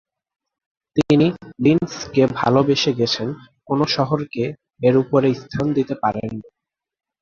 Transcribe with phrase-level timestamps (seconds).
[0.97, 1.27] তিনি
[1.59, 3.27] লিন্ৎসকে ভালবেসে গেছেন,
[3.67, 4.43] কোন শহরকে
[4.87, 6.47] এর উপরে স্থান দিতে পারেননি।